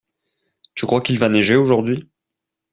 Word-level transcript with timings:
Tu 0.73 0.87
crois 0.87 1.01
qu'il 1.01 1.19
va 1.19 1.29
neiger 1.29 1.55
aujourd'hui? 1.55 2.09